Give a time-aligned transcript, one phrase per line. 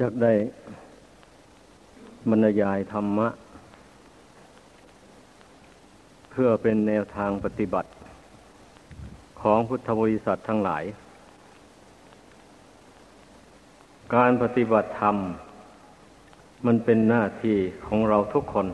[0.00, 0.32] อยากได้
[2.30, 3.28] บรรยายธรรมะ
[6.30, 7.88] เพื่อเป็นแนวทางปฏิบัติ
[9.40, 10.84] ของพุทธบริษัททั้งหลาย
[14.14, 15.16] การปฏิบัติธรรม
[16.66, 18.66] มันเป็นหน้าที่ของเราทุกคน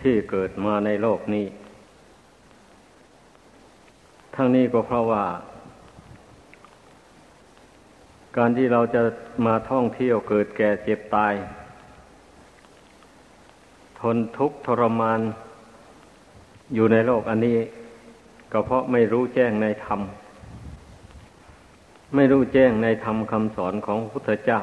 [0.00, 1.46] ที่เกิดมาในโลกนี้
[4.34, 5.24] ทั้งนี้ก็เพราะว่า
[8.36, 9.02] การที่เราจะ
[9.46, 11.34] มาท่องเที่ยวเกิดแก่เจ็บตาย
[14.00, 15.20] ทนทุกข์ทรมาน
[16.74, 17.58] อยู่ในโลกอันนี้
[18.52, 20.00] ก็เพราะไม่รู้แจ้งในธรรม
[22.14, 24.60] ไม่รู้แจ้งในธรรมคำสอนของพระพุทธเจ้า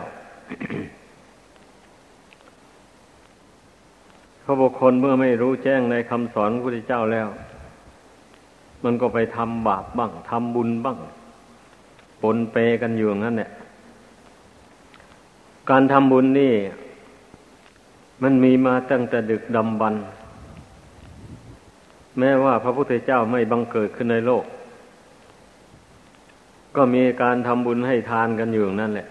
[4.41, 7.27] เขาบุคคลเมื่อไม่รู้แจ้งในคำสอนพระพุทธเจ้าแล้ว
[8.83, 10.97] มันก็ไปทำบาปบ้างทำบุญบ้าง
[12.21, 13.51] ปนเปกันอยู่งั้นเนี่ย
[15.69, 16.53] การทำบุญนี่
[18.23, 19.95] มันมีมาตั้งแต่ดึกดำบรร
[22.19, 24.43] แม้ว่าพระพุทธเจ้าไม่บังเกิดขึ้นในโลก
[26.75, 29.07] ก็มีการทำบุญให้ทานกันอยู่นั่นแหละ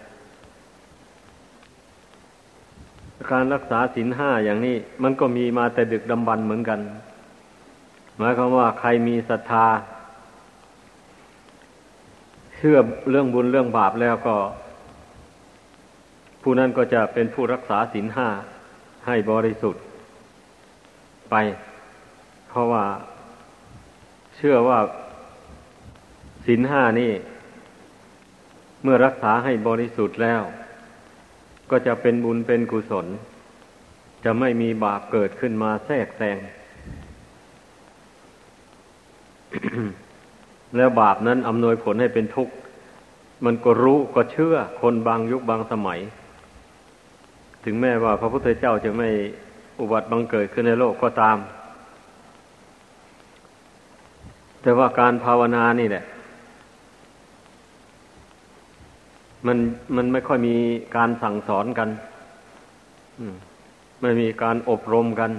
[3.33, 6.81] การรักษาศีลห้าอย่างนี้ มันก็มีมาแต่ดึกดำบรรเหมือนกัน
[8.19, 9.67] หมายความว่าใครมีศรัทธา
[12.57, 12.77] เชื่อ
[13.11, 14.37] เรื่องบุญเรื่องบาปแล้วก็
[16.43, 18.29] ผู้นั้นก็จะเป็นผู้รักษาศีลห้า
[19.07, 19.83] ให้บริสุทธิ์
[21.31, 21.35] ไป
[22.48, 22.85] เพราะว่า
[24.37, 24.79] เชื่อว่า
[26.47, 27.13] ศีลห้านี่
[28.83, 30.43] เมื่อรักษาให้บริสุทธิ์แล้ว
[31.70, 33.07] ก็จะเป็นบุญเป็นกุศล
[34.25, 36.39] จะไม่มีบาปเกิดขึ้นมาแทรกแซง
[40.77, 42.55] แล้วบาปนั้นอำนวยผลให้เป็นทุกข์
[43.45, 46.01] มันก็รู้ก็เชื่อคนบางยุคบางสมัย
[47.65, 49.09] ถึงแม้ว่าพระพุทธเจ้าจะไม่
[49.81, 51.36] อุบัติบังเกิดขึ้นในโลกก็ตาม
[54.63, 56.05] แต่ว่าการภาวนานี่แหละ
[59.47, 59.59] มัน
[59.97, 60.57] มันไม่ค่อยมี
[60.97, 61.89] การสั่งสอนกัน
[64.01, 65.31] ไม่มีการอบรมกัน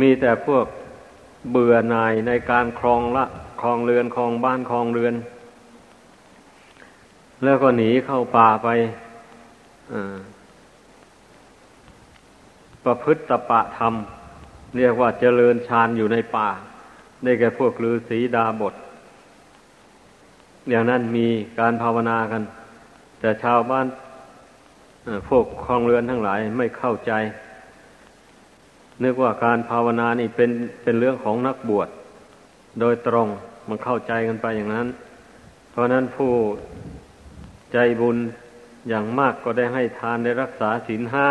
[0.00, 0.64] มีแต่พวก
[1.50, 3.24] เบื่อหน่ายในการครองละ
[3.60, 5.14] ครองเรือนครองบ้านครองเรือน
[7.44, 8.68] แล้วก็หนีเข้าป่าไป
[12.84, 13.94] ประพฤติตปะธรรม
[14.76, 16.48] เรียกว่าเจริญฌานอยู่ในป่า
[17.22, 18.74] ได้แก่พวกฤาษีดาบท
[20.70, 21.26] อย่างนั้นมี
[21.58, 22.42] การภาวนากัน
[23.20, 23.86] แต่ชาวบ้าน
[25.28, 27.12] พวกครองเรือนทั้งหลายไม่เข้าใจ
[29.04, 30.50] นึกว่าการภาวนานี่เป็น
[30.82, 31.88] เป็นเรื่องของนักบวช
[32.80, 33.28] โดยตรง
[33.68, 34.88] มันเข้าใจกันไปอย่างนั้น
[35.70, 36.32] เพราะนั้นผู้
[37.72, 38.16] ใจบุญ
[38.88, 41.28] อย่างมากก็ได้ให้ทานได้รักษาศีลห้า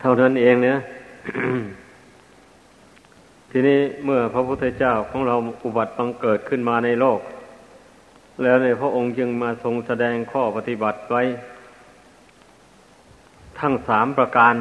[0.00, 0.78] เท่านั้นเองเนี่ย
[3.50, 5.34] ทีนี้เมื่อพระพุทธเจ้าของเรา
[5.64, 7.20] อุบัติบังเกิดขึ้นมาในโลก
[8.42, 11.22] แล้วในพระองค์จึงมาทรงแสดงข้อปฏิบัติไว้
[13.58, 14.54] ทั้งสามประการ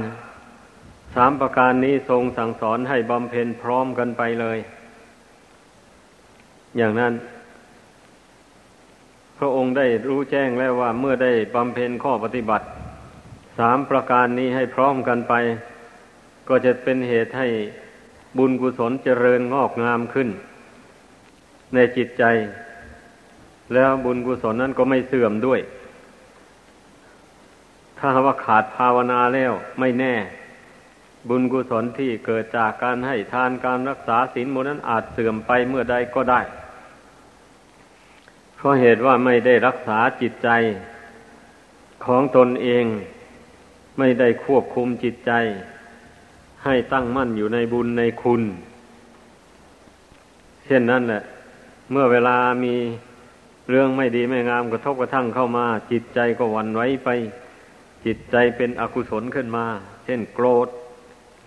[1.16, 4.57] สามประการนี้ทรงสั่งสอนให้บำเพ็ญพร้อมกันไปเลย
[6.77, 7.13] อย่างนั้น
[9.38, 12.66] พระองค์ได้รู้แจ้งแล้วว่าเมื่อได้บำเพ็ญข้อปฏิบัติ
[13.59, 15.33] สามประการนี้ให้พร้อมกันไป
[16.47, 17.47] ก็จะเป็นเหตุให้
[18.38, 20.29] บุญกุศลเจริญงอกงามขึ้น
[21.73, 22.23] ในจิตใจ
[23.73, 25.59] แล้วบุญกุศลนั้นก็ไม่เสื่อมด้วย
[27.97, 30.13] ถ้าว่าขาดภาวนาแล้วไม่แน่
[31.30, 36.42] บุญกุศลที่เกิดจากการให้ทานการรักษาศีลมนั้นอาจเสื่อมไปเมื่อใดก็ได้
[38.56, 40.50] เพราะเหตุว่าไม่ได้รักษาจิตใจ
[42.06, 42.86] ของตนเอง
[43.98, 45.32] ไม่ได้ควบคุมจิตใจ
[46.66, 48.42] ให้ตั้งมั่นอยู่ในบุญในคุณ
[50.66, 51.22] เช่นนั้นแหละ
[51.91, 52.76] เมื่อเวลามี
[53.70, 57.09] เรื่องไม่ดีไม่งามกระทบกระทั่งเข้ามา จิตใจก็วันไว้ไป
[58.06, 59.66] จิตใจเป็นอกุศลขึ้นมา
[60.06, 60.67] เช่นโกรธ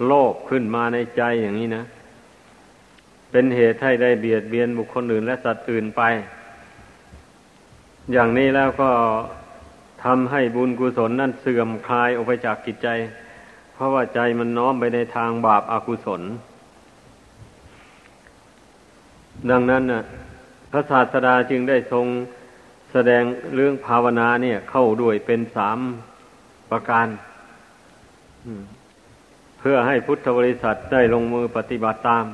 [0.07, 1.85] โลภขึ้นมาในใจอย่างนี้นะ
[3.31, 6.03] เป็นเหตุให้ได้เบียดเบียนบุคคลอื่นและสัตว์อื่นไป
[8.13, 8.91] อย่างนี้แล้วก็
[10.05, 12.89] ทำให้บุญกุศลนั่นเสื่อมคลายออกไปจากกิจใจ
[13.73, 16.23] เพราะว่าใจมันน้อมไปในทางบาปอากุศล
[19.51, 20.03] ดังนั้นน่ะ
[20.71, 22.07] พระศาสดาจึงได้ทรง
[22.93, 23.23] แสดง
[23.55, 25.79] เรื่องภาวนาเนี่ยเข้าด้วยเป็นสาม
[26.71, 27.07] ประการ
[29.67, 32.27] พื่อให้พุทธบริษัทได้ลงมือปฏิบัติตาม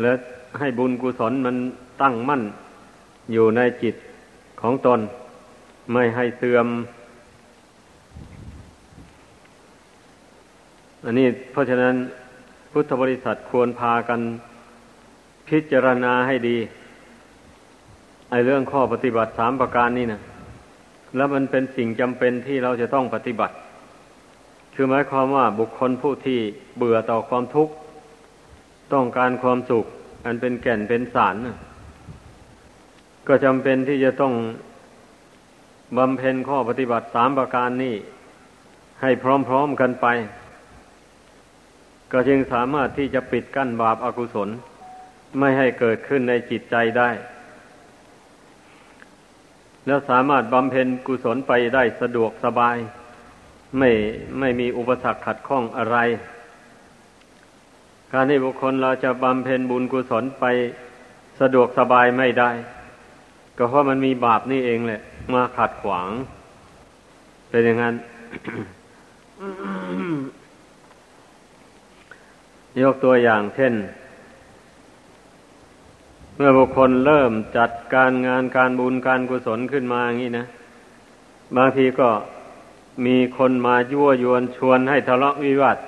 [0.00, 0.12] และ
[0.58, 1.56] ให้บุญกุศลมัน
[2.02, 2.42] ตั้งมั่น
[3.32, 3.94] อยู่ในจิต
[4.60, 5.00] ของตน
[5.92, 6.66] ไม่ให้เสื่อม
[11.04, 11.94] อันนี้เพราะฉะนั้น
[12.72, 14.20] พุทธบริษัทควรพากัน
[15.48, 16.56] พิจารณาให้ดี
[18.30, 20.20] ไอเรื่องข้อปฏิบัติสามประการนี่นะ
[21.16, 23.54] แล้วมันเป็นสิ่งจำเป็นที่เราจะต้องปฏิบัติ
[24.80, 26.40] คือหมายความว่าบุคคลผู้ที่
[26.76, 27.74] เบื่อต่อความทุกข์
[28.92, 29.84] ต้องการความสุข
[30.24, 31.36] อันเป็นแก่นเป็นสาร
[33.28, 34.34] ก็จำเป็นที่จะต้อง
[35.96, 37.94] บำเพ็ญข้อปฏิบัติสามประการนี้
[39.02, 39.10] ให้
[39.48, 40.06] พร้อมๆกันไป
[42.12, 44.48] ก็จึงสามารถที่จะปิดกั้นบาปอากุศล
[45.38, 47.10] ไม่ให้เกิดขึ้นในจิตใจได้
[49.86, 52.78] แล้วสามารถบำเพ็ญกุศลไปได้สะดวกสบาย
[53.76, 53.90] ไม่
[54.38, 55.96] ไม่มีอุปสรรคขัดข้องอะไร
[58.12, 60.44] การที่บุคคลเราจะบำเพ็ญบุญกุศลไป
[61.40, 62.50] สะดวกสบายไม่ได้
[63.56, 65.00] ก็เพราะมันมีบาปนี่เองแหละ
[65.34, 66.10] มาขัดขวาง
[67.50, 67.94] เป็นอย่างนั้น
[72.82, 73.74] ยกตัวอย่างเช่น
[76.36, 80.46] เมื่อบุคคลเริ่มจัดการงานการบุญการกุศลขึ้นมาอย่างนี้นะ
[81.56, 82.08] บางทีก็
[83.06, 85.78] มีคนมายั่วยวนชวนให้ทะเลาะวิวาท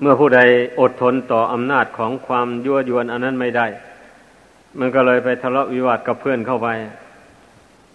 [0.00, 0.40] เมื่อผู้ใด
[0.80, 3.66] อดทนต่ออำนาจของความยั่วยวนอันนั้นไม่ได้
[4.78, 6.68] มันก็เลยไปทะเลาะวิวาทกับเพื่อนเข้าไป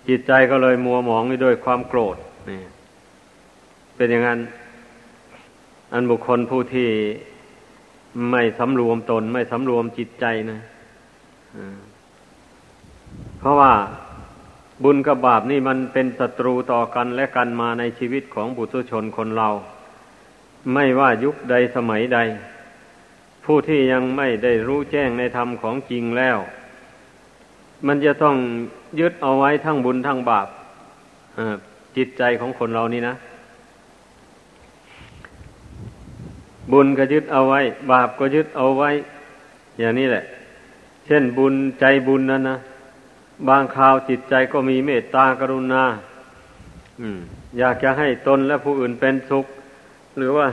[0.08, 2.18] จิตใจก็เลยมัวหมองด้วยความโกรธ
[2.50, 2.62] นี่
[3.96, 4.40] เป็นอย่างนั้น
[5.94, 6.90] อันบุคคลผู้ที่
[8.32, 10.60] ไม่สำรวมตน ไม่สำรวมจิตใจนะ
[13.40, 13.72] เพราะว่า
[14.84, 19.50] บุญกับบาปนี่มันเป็นศัตรูต่อกันและกันมาในชีวิตของบุตรชนคนเรา
[20.74, 22.20] ไม่ว่ายุคใดสมัยใด
[23.46, 26.38] ผู้ที่ยังไม่ได้รู้แจ้งในธรรมของจริงแล้ว
[27.88, 28.36] มันจะต้อง
[29.00, 30.48] ยึดเอาไว้ทั้งบุญทั้งบาป
[31.98, 33.16] จิตใจของคนเรานี่นะ
[36.72, 37.62] บุญก็ยึดเอาไว้
[37.92, 38.90] บาปก็ยึดเอาไว้
[39.80, 40.24] อย่างนี้แหละ
[41.06, 42.58] เช่นบุญใจบุญนั่นนะ
[43.48, 45.84] บางคราวจิตใจก็มีเมตตากรุณา
[47.60, 49.46] อยากจะให้ตนและผู้อื่นเป็นสุข
[50.18, 50.48] หรือว่า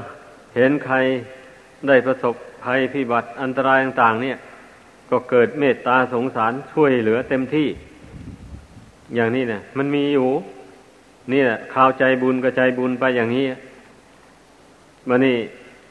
[0.54, 0.96] เห็นใคร
[1.86, 4.36] ได้ประสบภัยพิบัติอันตรายต่างๆ เนี่ย
[5.10, 7.68] ก็เกิดเมตตาสงสารช่วยเหลือเต็มที่
[9.14, 10.28] อย่างนี้เนี่ยมันมีอยู่
[11.32, 13.44] นี่แหละข่าวใจบุญกับใจบุญไปอย่างนี้
[15.08, 15.38] มานี่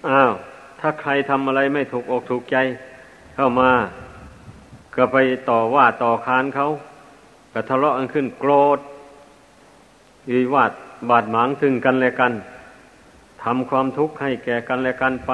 [0.10, 0.32] อ้าว
[0.80, 2.58] ถ้าใครทำอะไรไม่ถูกอกถูกใจ
[3.36, 3.72] เข้ามา
[4.96, 5.18] ก็ไป
[5.50, 6.68] ต่อว่าต่อค้านเขา
[7.54, 8.80] ก็ทะเลาะกันขึ้นโกรธ
[10.32, 10.72] วิวาด
[11.10, 12.34] บาดหมางซึ่งกันและกัน
[13.44, 15.32] ทำความทุกข์ให้แก่กันและกันไป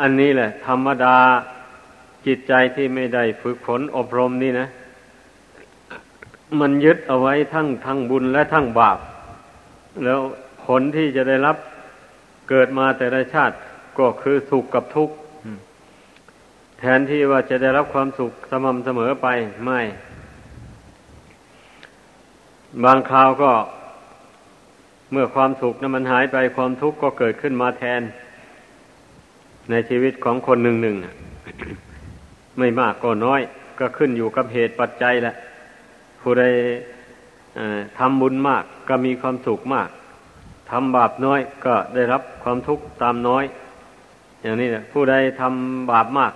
[0.00, 1.16] อันนี้แหละ ธรรมดา
[2.26, 4.68] จิตใจที่ไม่ได้ฝึกฝนอบรมนี่นะ
[6.60, 8.98] มันยึดเอาไว้ทั้งทั้งบุญและทั้งบาป
[10.04, 10.20] แล้ว
[10.64, 11.56] ผลที่จะได้รับ
[12.48, 13.56] เกิดมาแต่ละชาติ
[13.98, 15.14] ก็คือสุขกับทุกข์
[16.78, 19.28] แทนที่ว่าจะได้รับความสุขสม่ำเสมอไป
[19.64, 19.80] ไม่
[22.84, 23.52] บางคราวก็
[25.12, 28.02] เมื่อความสุขนั้นมันหายไปความทุกข์ก็เกิดขึ้นมาแทน
[29.70, 30.96] ในชีวิตของคนหนึ่งหนึ่ง
[32.58, 33.40] ไม่มากก็น้อย
[33.78, 35.34] ก็ขึ้นอยู่กับเหตุปัจจัยแหละ
[36.20, 36.44] ผู้ใด
[37.98, 39.88] ทำบุญมากก็มีความสุขมาก
[40.70, 43.44] ทำบาปน้อยก็ได้รับความทุกข์ตามน้อย
[44.42, 46.32] อย่างนี้นะผู้ใดทำบาปมาก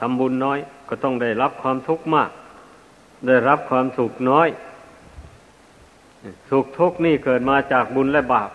[0.00, 2.30] ทำบุญน้อย ก็ต้องได้รับความทุกข์มาก
[3.26, 4.48] ได้รับความสุขน้อย
[6.50, 8.50] สุขทุกข์นี่เกิดมาจากบุญและบาป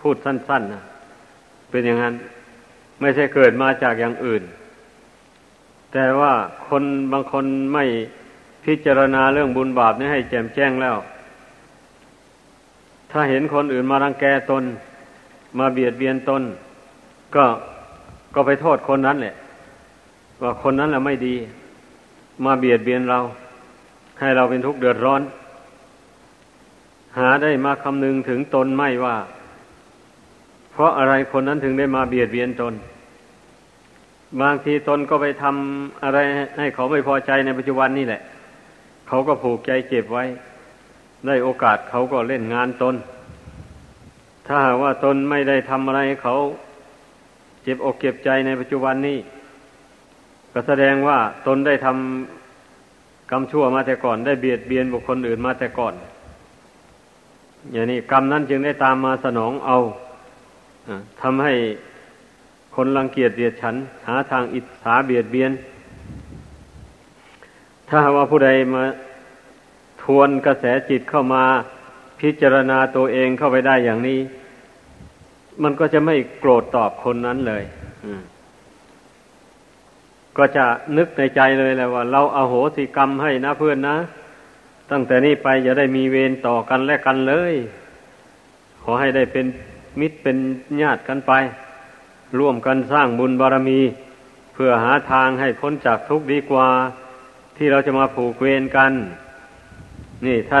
[0.00, 0.82] พูดสั้นๆนะ
[1.70, 2.14] เป็นอย่างนั้น
[3.00, 4.42] ไม่ใช่เกิดมาจากอย่างอื่น
[5.92, 6.32] แต่ว่า
[6.68, 7.44] คนบางคน
[7.74, 7.84] ไม่
[8.64, 10.96] พิจารณาเรื่องบุญบาปนี่ให้แจ่มแจ้งแล้ว
[13.10, 14.64] ถ้าเห็นคนอื่นมารังแกตน
[15.58, 16.42] มาเบียดเบียนตน
[17.34, 17.44] ก็
[18.34, 19.34] ก็ไปโทษคนนั้นแหละ
[20.42, 21.34] ว่าคนนั้นแหละไม่ดี
[22.44, 23.18] มาเบียดเบียนเรา
[24.20, 25.22] ให้เราเป็นทุกข์เดือดร้อน
[27.18, 29.16] หาได้มาคำนึงถึงตนไม่ว่า
[30.72, 32.74] เพราะอะไรคนนั้นถึงได้มาเบียดเบียนตน
[34.40, 36.18] บางทีตนก็ไปทำอะไร
[36.58, 38.20] ให้เขาไม่พอใจในปัจจุบันนี่แหละ
[39.08, 40.24] เขาก็ผูกใจเจ็บไว้
[41.26, 42.94] ได้โอกาสเขาก็เล่นงานตน
[44.46, 46.34] ถ้าหากว่าตนไม่ได้ทำอะไรเขา
[47.62, 49.18] เจ็บอกเก็บใจในปัจจุบันนี้
[50.56, 55.94] ก็แสดงว่าตนได้ทำกรรมชั่วมาแต่ก่อน ได้เบียดเบียนบุคคลอื่นมาแต่ก่อน
[57.72, 59.78] อย่างนี้กรรมนั้นจึงได้ตามมาสนองเอา
[61.22, 61.52] ทำให้
[62.74, 63.74] คนรังเกียจเดียดฉัน
[64.06, 65.52] หาทางอิจฉาเบียดเบียน
[67.88, 68.82] ถ้าว่าผู้ใดมา
[70.02, 71.44] ทวนกระแสจิตเข้ามา
[72.20, 74.18] พิจารณาตัวเองเข้าไปได้อย่างนี้
[75.62, 77.62] มันก็จะไม่โกรธตอบคนนั้นเลย
[80.36, 80.64] ก็จะ
[80.96, 83.96] นึกในใจเลยแหละว่า เราอาโหสิกรรมให้นะเพื่อนนะ
[84.90, 87.54] ตั้งแต่นี้ไปอย่าได้มีเวรต่อกันและกันเลย
[88.82, 89.46] ขอให้ได้เป็น
[90.00, 90.36] มิตรเป็น
[90.82, 91.32] ญาติกันไป
[92.38, 93.80] ร่วมกันสร้างบุญบารมี
[94.54, 96.68] เพื่อหาทางให้พ้นจากทุกข์ดีกว่า
[97.56, 98.92] ที่เราจะมาผูกเวรกัน
[100.26, 100.60] นี่ถ้า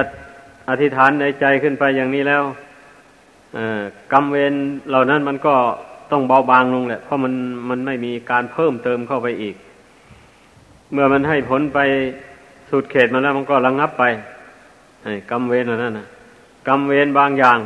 [0.68, 2.42] อธิษฐานในใจขึ้นไปอย่างนี้แล้ว
[4.12, 4.54] กรรมเวร
[4.88, 5.54] เหล่านั้นมันก็
[6.10, 7.34] ต้องเบาบางลงแหละ เพราะมัน
[7.68, 9.56] มันไม่มีการเพิ่มเติมเข้าไปอีก
[10.92, 11.78] เมื่อมันให้ผลไป
[12.70, 14.04] สุดเขตมาแล้วมันก็ระงงับไป
[15.30, 16.06] กรรมเวรนั้นนะ
[16.68, 17.58] กรรมเวรบางอย่าง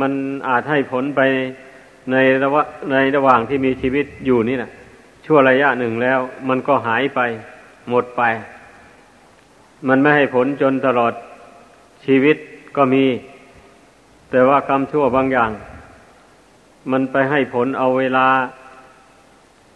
[0.00, 0.12] มัน
[0.48, 1.20] อาจให้ผลไป
[2.12, 4.70] ในระวะในระหว่างที่มีชีวิตอยู่นี่นะ
[5.24, 6.18] ชั่วระยะหนึ่งแล้ว
[6.48, 7.20] มันก็หายไป
[7.88, 8.22] หมดไป
[9.88, 11.12] มันไม่ให้ผลจนตลอด
[12.04, 12.36] ชีวิต
[12.76, 13.04] ก็มี
[14.30, 15.50] แต่ว่ากรรมชั่วบางอย่าง
[16.90, 18.26] มันไปให้ผลเอาเวลา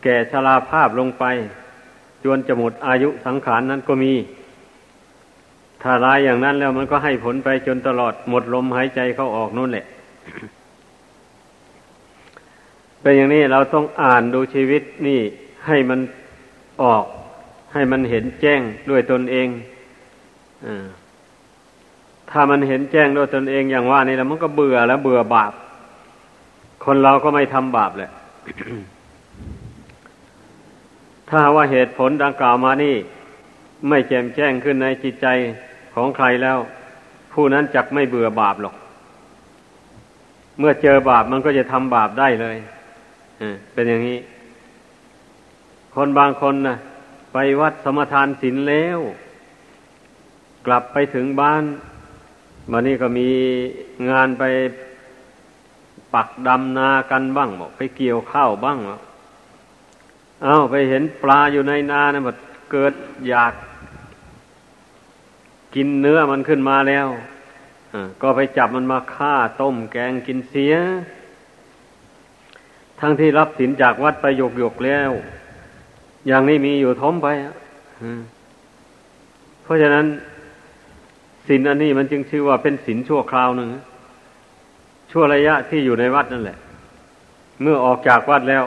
[0.03, 1.25] แก่ชราภาพลงไป
[2.25, 4.13] จนจะหมดอายุสังขารนนั้นก็มี
[5.83, 9.87] ถ้าร้ายอย่างนั้นแล้วมันก็ให้ผลไปจนตลอดหมดลมหายใจเข้าออกนู่นแหละ
[13.01, 15.21] เป็นอย่างนี้เราต้องอ่านดูชีวิตนี่
[15.67, 16.01] ให้มัน
[16.83, 17.05] ออก
[17.73, 19.49] ให้มันเห็นแจ้งด้วยตนเอง
[20.67, 20.69] อ
[22.31, 25.53] ถ้ามันเห็นแจ้งด้วยตนเองอย่างว่านี่แล้วมันก็เบื่อแล้วเบื่อบาป
[26.85, 28.11] คนเราก็ไม่ทำบาปแหละ
[31.29, 32.97] ถ้าว่าเหตุผลดังกล่าวมานี่
[33.89, 35.27] ไม่แจ่มแจ้งขึ้นในจิตใจ
[35.95, 36.59] ของใครแล้ว
[37.33, 38.75] ผู้นั้นจักไม่เบื่อบาปหรอก
[40.59, 42.57] เมื่อเจอบาปมันก็จะทำบาปได้เลย
[43.73, 44.19] เป็นอย่างนี้
[45.95, 46.77] คนบางคนนะ
[47.33, 48.99] ไปวัดสมทานศีลแล้ว
[50.67, 51.63] กลับไปถึงบ้าน
[52.73, 53.29] วันนี้ก็มี
[54.11, 54.45] งานไป
[56.15, 58.79] ปักดำนากันบ้างบอกไปเกี่ยวข้าวบ้าง
[60.45, 62.37] เอาไปเห็นปลาอยู่ในนานะมัน
[62.73, 62.93] เกิด
[63.29, 63.55] อยาก
[65.75, 67.09] กินเนื้อมันขึ้นมาแล้ว
[68.23, 70.75] ก็ไปจับมันมาฆ่าต้มแกงกินเสีย
[73.01, 75.11] ทั้งที่รับสินจากวัดไปหยกหยกแล้ว
[76.27, 77.29] อย่างนี้มีอยู่ท้มไป
[79.63, 80.07] เพราะฉะนั้น
[81.49, 83.69] สินอันนี้มันจึงชื่อว่าเป็นสินชั่วคราวหนึ่ง
[85.11, 86.59] ชั่วระยะที่อยู่ในวัดนั่นแหละ
[87.63, 88.65] เมื่อออกจากวัดแล้ว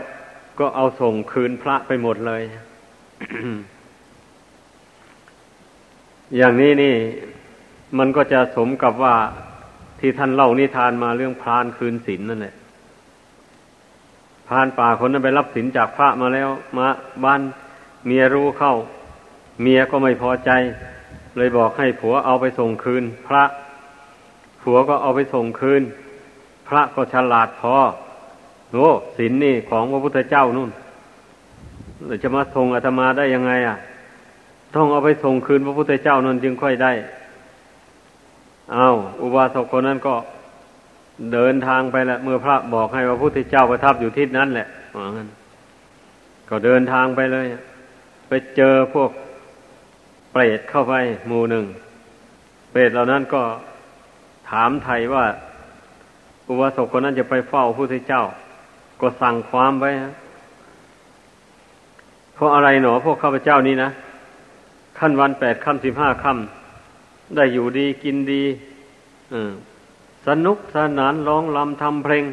[0.59, 2.41] ก็เอาส่งคืนพระไปหมดเลย
[6.37, 6.95] อย่างนี้นี่
[7.97, 9.15] มันก็จะสมกับว่า
[9.99, 12.55] ที่ท่านเล่านิทานมาเรื่องพรานคืนศีลนนั่นแหละ
[14.47, 16.87] พรานป่าคนนั้นไปรับศีลจากพระมาแล้ว มา
[17.23, 17.41] บ้าน
[18.05, 18.73] เมียรู้เข้า
[19.61, 20.51] เมียก็ไม่พอใจ
[21.37, 23.43] เลยบอกให้ผัวเอาไปส่งคืน พระ
[24.63, 25.81] ผัวก็เอาไปส่งคืน
[26.75, 27.75] ระก็ฉลาดพอ
[28.71, 28.87] โอ้
[29.17, 30.71] ศีลนี่ของพระพุทธเจ้านู่น
[32.05, 33.77] เราจะมาส่งอาตมาได้ยังไง อะ
[34.75, 36.91] ต้องเอาไปส่งคืนพระพุทธเจ้านั่นจึงค่อยได้
[38.73, 38.87] เอา
[39.21, 40.15] อุบาสกคนนั้นก็
[41.33, 45.29] เดินทางไปแหละเมื่อพระบอกให้พระพุทธเจ้าประทับอยู่ที่นั้นแหละว่างั้น
[46.49, 47.45] ก็เดินทางไปเลย
[48.27, 49.11] ไปเจอพวก
[50.31, 50.93] เปรตเข้าไป
[51.27, 51.65] หมู่หนึ่ง
[52.71, 53.43] เปรตเหล่านั้นก็
[54.49, 55.25] ถามไทยว่า
[56.47, 58.23] อุบาสกคนนั้นจะไปเฝ้าพระพุทธเจ้า
[59.01, 59.89] ก็สั่งความไว้
[62.33, 63.89] เพราะอะไรหนอพวกข้าพเจ้านี้นะ
[64.99, 68.43] ขั้นวันแปดค่ำสิบห้าค่ำได้อยู่ดีกินดี
[70.27, 72.25] สนุกสนานร้องลำทำเพลง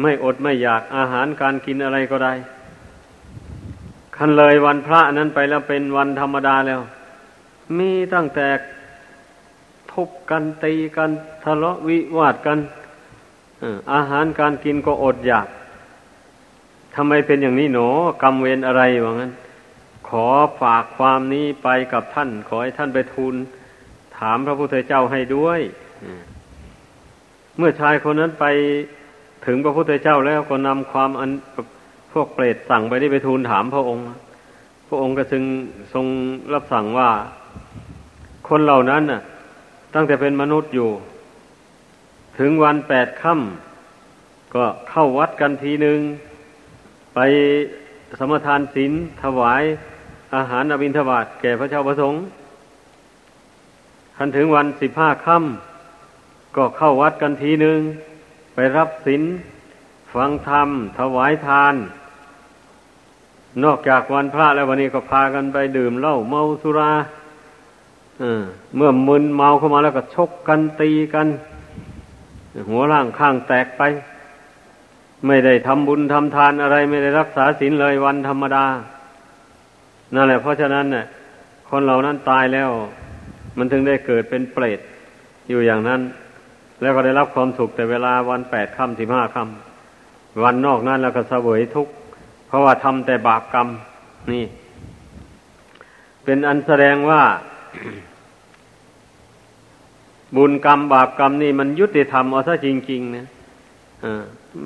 [0.00, 2.32] ไม่อดไม่อยากอาหารการกินอะไรก็ได้
[4.16, 6.80] คันเลยวันพระนั้นไปแล้วเป็นวันธรรมดาแล้ว
[7.78, 8.46] มีตั้งแต่
[9.96, 11.10] ทุบกันตีกัน
[11.44, 12.58] ทะเลาะวิวาทกัน
[13.94, 15.48] อาหารการกินก็อดอยาก
[16.94, 17.88] ทำไมเป็นอย่างนี้หนอ
[18.22, 19.32] กรรมเวรอะไรวะงั้น
[20.08, 20.26] ขอ
[20.60, 23.34] ฝากความนี้ไปกับท่าน ขอให้ท่านไปทูล
[24.18, 25.60] ถามพระพุทธเจ้าให้ด้วย
[27.56, 28.46] เมื่อชายคนนั้นไป
[29.46, 31.30] ถึงพระพุทธเจ้าแล้วก็นำความอัน
[32.12, 34.04] พวกเปรตสั่งไปได้ไปทูลถามพระองค์
[34.88, 35.42] พระองค์ก็จึง
[35.94, 36.06] ทรง
[36.52, 37.10] รับสั่งว่า
[38.48, 39.20] คนเหล่านั้นน่ะ
[39.94, 40.90] ตั้งแต่เป็นมนุษย์อยู่
[42.38, 45.98] ถึงวันแปดค่ำก็เข้าวัดกันทีหนึ่ง
[47.14, 47.18] ไป
[48.18, 49.62] สมทานศีลถวาย
[50.34, 52.20] อาหารอบินทบาทแก่พระเจ้าประสงค์
[54.16, 57.78] ทันถึงวันสิบห้าค่ำก็เข้าวัดกันทีหนึ่ง
[58.54, 59.22] ไปรับศีล
[60.12, 61.74] ฟังธรรม ถวายทาน
[63.64, 66.92] นอกจากวันพระแล้ววันนี้ก็พากันไปดื่มเหล้าเมาสุรา
[68.76, 71.26] เมื่อมึนเมาเข้ามาแล้วก็ชกกันตีกัน
[72.68, 73.82] หัวร่างข้างแตกไป
[75.26, 78.64] ไม่ได้ทำบุญทำทานอะไร ไม่ได้รักษาศีลเลยวันธรรมดา
[80.14, 81.04] นั่นแหละ เพราะฉะนั้นเนี่ย
[81.68, 82.70] คนเหล่านั้นตายแล้ว
[83.58, 84.80] มันถึงได้เกิดเป็นเปรต
[85.48, 86.00] อยู่อย่างนั้น
[86.80, 91.92] แล้วก็ได้รับความสุขแต่เวลาวันแปดค่ำสิบห้าค่ำวันนอกนั้นแล้วก็เสวยทุกข์
[92.46, 93.68] เพราะว่าทำแต่บาปกรรม
[94.32, 94.44] นี่
[96.24, 97.22] เป็นอันแสดงว่า
[100.36, 103.26] บุญกรรมบาปกรรมนี่มันยุติธรรมเอาซะจริงๆนะ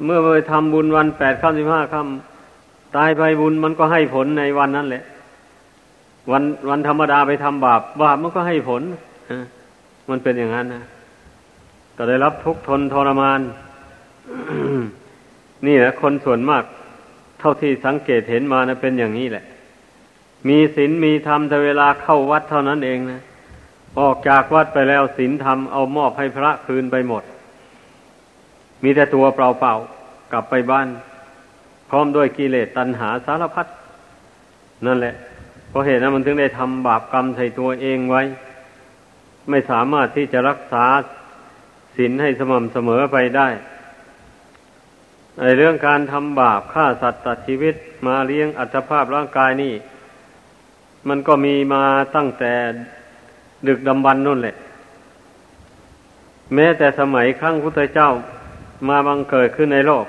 [0.05, 5.05] เมื่อไปทำบุญวันแปดค่ำสิบห้าค่ำตายไปบุญมันก็ให้ผลในวันนั้นแหละ
[6.31, 8.83] วันวันธรรมดาไปทำบาป บาปมันก็ให้ผล
[10.11, 10.83] มันเป็นอย่างนั้นนะ
[11.97, 13.41] ก็ได้รับทุกข์ทนทรมาน
[15.67, 16.65] นี่แหละคนส่วนมาก
[17.41, 19.45] เท่าที่สังเกตเห็นมานะเป็นอย่างนี้แหละ
[20.49, 23.23] มีศีลมีธรรมแต่เวลาเข้าวัดเท่านั้นเองนะ
[24.01, 27.23] ออกจากวัดไปแล้วศีลธรรมเอามอบให้พระคืนไปหมด
[28.83, 30.89] มีแต่ตัวเปล่าๆกลับไปบ้าน
[31.91, 33.67] พร้อมด้วยกิเลสตัณหาสารพัด
[34.87, 35.15] นั่นแหละ
[35.69, 38.23] เพราะเหตุนั้นมันถึงได้ทำบาปกรรมใส่ตัวเองไว้
[39.51, 40.85] ไม่สามารถที่จะรักษา
[41.97, 43.49] ศีลให้สม่ำเสมอไปได้
[45.39, 47.75] ในเรื่องการทำบาปฆ่าสัตว์ตัดชีวิต
[48.07, 49.73] มาเลี้ยงอัตภาพร่างกายนี่
[51.09, 51.83] มันก็มีมา
[52.17, 52.53] ตั้งแต่
[53.67, 54.57] ดึกดำบรรนู่นแหละ
[56.55, 58.11] แม้แต่สมัยครั้งพุทธเจ้า
[58.89, 60.07] มาบังเกิดขึ้นในโลก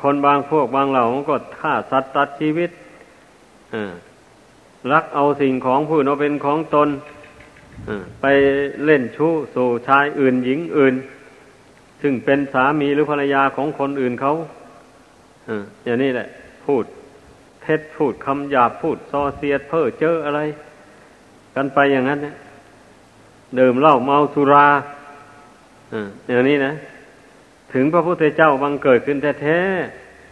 [0.00, 2.70] คนบางพวกบางเหล่าก็ฆ่าสัตว์ตัดชีวิต
[4.92, 6.88] รักเอาสิ่งของผู้นเป็นของตน
[8.20, 8.26] ไป
[8.84, 10.94] เล่นชู้สู่ชายอื่นหญิงอื่น
[12.02, 14.32] ซึ่งเป็นสามีหรือภรรยาของคนอื่นเขา
[15.84, 16.28] อย่างนี้แหละ
[16.66, 16.84] พูด
[17.64, 20.40] เท็จพูดคำหยาบพูดซอเสียดเพ้อเจ้ออะไร
[21.54, 22.36] กันไปอย่างนั้นเนะ
[23.58, 24.66] ดื่มเหล้าเมาสุรา
[26.28, 26.72] อย่างนี้นะ
[27.72, 29.58] ถึงพระพุทธเจ้าบังเกิดขึ้นแท้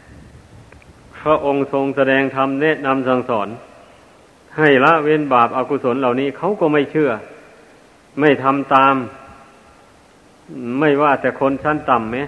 [0.02, 3.48] ๆพระองค์ทรงแสดงธรรมแนะนำสั่งสอน
[4.58, 7.10] ให้ละเว้นบาปอากุศลเหล่านี้เขาก็ไม่เชื่อ
[8.20, 8.94] ไม่ทำตาม
[10.80, 12.18] ไม่ว่าแต่คนชั้นต่ำไหม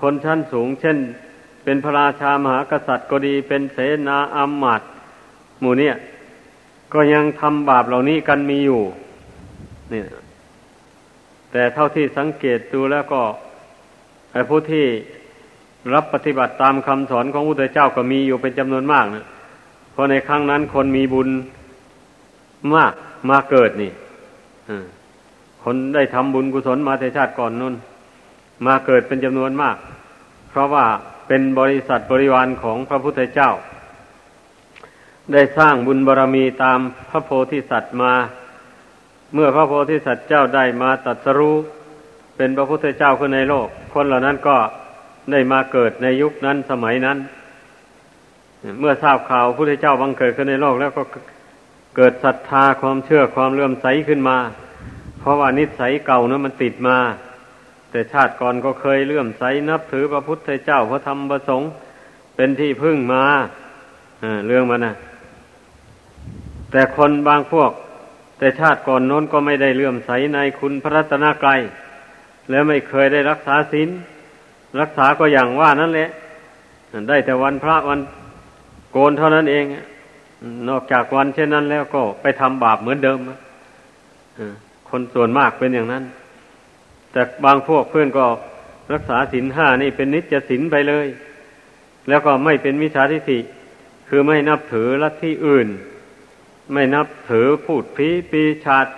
[0.00, 0.98] คนชั้นสูง เช่น
[1.64, 4.88] เป็นพระราชามหากษัตริย์ก็ดี เป็นเสนาอามาตย์
[5.60, 5.94] หมู่เนี่ย
[6.92, 8.82] ก็ยังทำบาปเหล่านี้กันมีอยู่
[9.90, 10.06] เนี่ย
[11.52, 13.22] แต่เท่าที่สังเกตดูแล้วก็
[14.32, 14.86] ไอ้ผู้ที่
[15.94, 19.24] รับปฏิบัติตามคำสอนของพระพุทธเจ้าก็มีอยู่เป็นจำนวนมากนะ
[19.92, 21.28] เพราะในครั้งนั้นคนมีบุญ
[22.74, 22.92] มาก
[23.30, 23.92] มาเกิดนี่
[25.62, 27.74] คนได้ทำบุญกุศลมาแต่ชาติก่อนนุ่น
[28.66, 29.76] มาเกิดเป็นจำนวนมาก
[30.50, 30.84] เพราะว่า
[31.26, 33.50] เป็นบริษัทบริวารของพระพุทธเจ้า
[35.32, 36.78] ได้สร้างบุญบารรมีตาม
[37.10, 38.12] พระโพธิสัตว์มา
[39.34, 41.56] เมื่อพระโพธิสัตว์เจ้าได้มาตัดสรู้
[42.36, 44.56] เป็นพระพุทธเจ้าขึ้นในโลก คนเหล่านั้นก็
[45.32, 47.18] ได้มาเกิดในยุคนั้นสมัยนั้น
[48.80, 51.02] เมื่อทราบข่าวพระพุทธเจ้าบังเกิดขึ้นในโลกแล้วก็
[51.96, 54.38] เกิดศรัทธาความเชื่อความเลื่อมใสขึ้นมา
[55.20, 56.96] เพราะว่านิสัยเก่านะมันติดมา
[57.94, 61.70] แต่ชาติก่อนก็เคยเลื่อมใสนับถือพระพุทธเจ้าพระธรรมพระสงฆ์
[62.36, 63.22] เป็นที่พึ่งมา
[64.46, 64.94] เรื่องมันนะ
[66.70, 67.70] แต่คนบางพวก
[68.38, 71.60] แต่ชาติก่อนโน้นก็ไม่ได้เลื่อมใสในคุณพระรัตนกรัย
[72.50, 73.88] แล้วไม่เคยได้รักษาศีล
[74.80, 76.08] รักษาก็อย่างว่านั่นแหละ
[77.08, 78.00] ได้แต่วันพระวัน
[78.92, 79.64] โกนเท่านั้นเอง
[80.68, 83.18] นอกจากวันเช่นนั้นแล้วก็ไปทำบาปเหมือนเดิม
[84.88, 86.04] คนส่วนมากเป็นอย่างนั้น
[87.14, 88.26] แต่บางพวกเพื่อนก็
[88.92, 91.06] รักษาศีลห้านี่เป็นนิจศีลไปเลย
[92.08, 93.38] แล้วก็ไม่เป็นมิจฉาทิฏฐิ
[94.08, 95.68] คือไม่นับถือลัทธิอื่น
[96.72, 98.92] ไม่นับถือพูดผีปีชาติ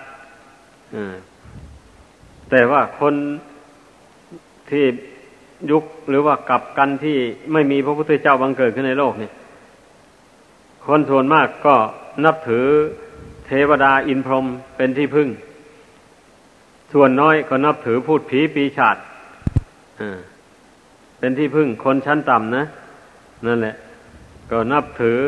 [2.51, 3.15] แต่ว่าคน
[4.71, 4.85] ที่
[5.71, 7.19] ยุคหรือว่ากลับกันที่
[7.53, 9.33] ไม่มีพระพุทธเจ้าบังเกิดขึ้นในโลกเนี่ย
[10.87, 11.77] คนส่วนมากก็
[12.25, 12.67] นับถือ
[13.47, 15.29] เทวดาอินพรหมเป็นที่พึ่ง
[16.99, 19.01] ส่วนน้อยก็นับถือพูดผีปีชาติ
[21.19, 22.65] เป็นที่พึ่งคนชั้นต่ำนะ
[23.47, 23.77] นั่นแหละ
[24.51, 25.19] ก็นับถือ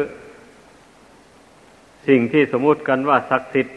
[2.09, 3.77] สิ่งที่สมมุติกันว่าศักดิ์สิทธิ์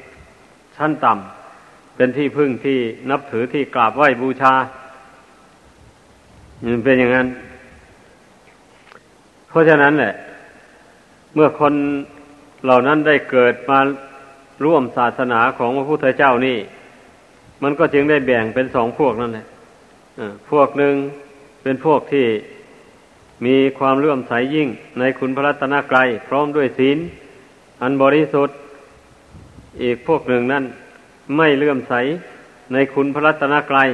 [0.77, 2.77] ชั้นต่ำเป็นที่พึ่งที่
[3.09, 4.53] นับถือที่กราบไหว้บูชา
[6.65, 7.27] มันเป็นอย่างนั้น
[9.49, 10.13] เพราะฉะนั้นแหละ
[11.33, 11.73] เมื่อคน
[12.63, 13.79] เหล่านั้นได้เกิดมา
[14.65, 16.59] ร่วมศาสนาของพระพุทธเจ้านี่
[17.63, 19.45] มันก็จึงได้แบ่งเป็นสองพวกนั่นแหละ
[20.49, 20.95] พวกหนึ่ง
[21.63, 22.25] เป็นพวกที่
[23.45, 24.67] มีความเลื่อมใสยยิ่ง
[24.99, 26.97] ในคุณพระรัตนกรัยพร้อมด้วยศีล
[27.81, 28.55] อันบริสุทธิ์
[29.83, 30.63] อีกพวกหนึ่งนั้น
[31.37, 31.93] ไม่เลื่อมใส
[32.73, 33.89] ในคุณพระรัตนกรัย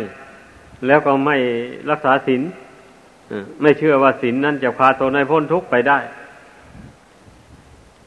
[0.87, 1.37] แล้วก็ไม่
[1.89, 2.41] รักษาศีล
[3.61, 5.99] ไม่เชื่อว่าศีลนั้นจะพาตนให้พ้นทุกข์ไปได้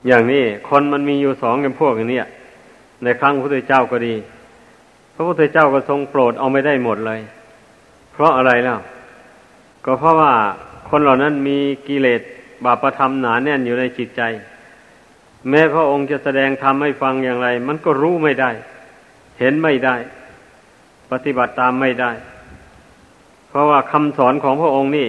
[0.07, 2.20] อย่างนี้คนมันมีอยู่สองกันพวกอย่างนี้
[3.03, 4.14] ในครั้งพระพุทธเจ้าก็ดี
[5.14, 7.20] พระพุทธเจ้าก็ทรงโปรดเอาไม่ได้หมดเลย
[8.12, 8.79] เพราะอะไรแล้ว
[9.85, 10.33] ก็เพราะว่า
[10.88, 12.20] คนเหล่านั้นมีกิเลส
[12.64, 14.23] บาปธรรมหนาแน่นอยู่ในจิตใจ
[15.49, 18.51] แม้พระองค์จะแสดงธรรมให้ฟังอย่างไร มันก็รู้ไม่ได้
[19.38, 19.96] เห็นไม่ได้
[21.11, 22.12] ปฏิบัติตามไม่ได้
[23.49, 25.09] เพราะว่าคำสอนของพระองค์นี่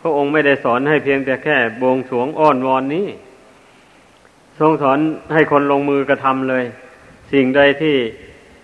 [0.00, 3.06] พระองค์ไม่ได้สอนให้เพียงแต่แค่บวงสวงอ้อนวอนนี้
[4.58, 4.98] ทรงสอน
[5.32, 6.64] ให้คนลงมือกระทำเลย
[7.32, 7.96] สิ่งใดที่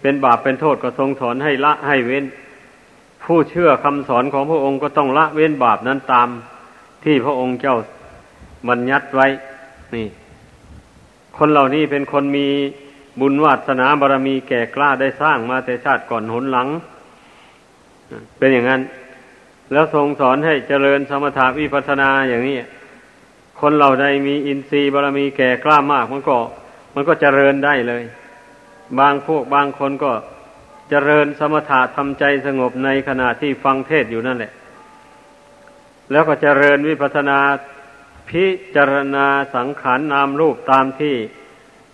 [0.00, 2.24] เป็นบาปเป็นโทษก็ทรงสอนให้ละให้เว้น
[3.24, 6.28] ผู้เชื่อคำสอนของพระองค์ก็ต้องละเว้นบาปนั้นตาม
[7.04, 7.76] ที่พระองค์เจ้า
[8.68, 9.26] บัญญัติไว้
[9.94, 10.06] นี่
[11.38, 12.48] คนเหล่านี้เป็นคนมี
[13.20, 16.68] บุญวาสนาบารมีแก่กล้าได้สร้างมาแต่ชาติก่อนหนหลัง
[18.38, 18.82] เป็นอย่างนั้น
[19.72, 22.56] แล้วทรงสอนให้เจริญสมถาวิปัสนาอย่างนี้
[23.60, 26.36] คนเหล่าใดมีอินทรีย์บารมีแก่กล้ามากมันก็
[26.94, 28.02] มันก็เจริญได้เลย
[28.98, 30.12] บางพวกบางคนก็
[30.90, 34.52] เจริญสมถะทำใจสงบในขณะที่ฟังเทศอยู่นั่นแหละ
[36.10, 37.38] แล้วก็เจริญวิปัสนา
[38.30, 38.46] พิ
[38.76, 41.16] จารณาสังขารนนามรูปตามที่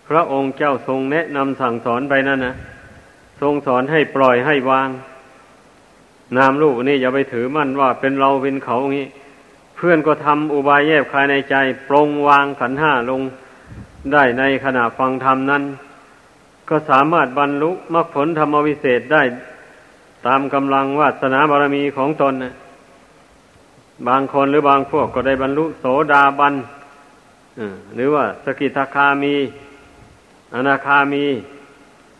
[0.09, 2.57] พระองค์เจ้าทรงแนะนำสั่งสอนไปนั่นนะ
[3.40, 4.88] ทรงสอนให้ปล่อยให้วาง
[6.37, 9.07] นามรูปนี่อย่าไปถือมั่นว่าเป็นเราเป็นเขางี้
[9.76, 11.55] เพื่อนก็ทำอุบายแยบคายในใจ
[11.88, 13.20] ปรงวางขันห้าลง
[14.12, 15.62] ได้ในขณะฟังธรรมนั้น
[16.72, 19.22] ก็สามารถบรรลุมรรคผลธรรมวิเศษได้
[20.26, 22.54] ตามกำลังวาสนาบารมีของตนนะ
[24.08, 26.54] บางคนหรือบางพวกก็ได้บรรลุโสดาบัน
[27.94, 29.35] หรือว่าสกิทาคามี
[30.54, 31.24] อนาคามี